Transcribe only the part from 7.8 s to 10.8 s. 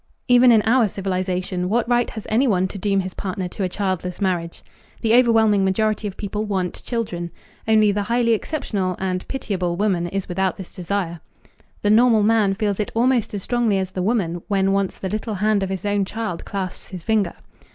the highly exceptional and pitiable woman is without this